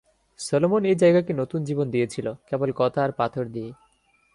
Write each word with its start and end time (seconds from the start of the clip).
Solomon 0.39 0.81
এ 0.85 0.93
জায়গাকে 0.95 1.31
নতুন 1.33 1.59
জীবন 1.63 1.87
দিয়েছিল, 1.89 2.27
কেবল 2.49 2.69
কথা 2.75 2.99
আর 3.03 3.11
পাথর 3.11 3.45
দিয়ে! 3.47 3.71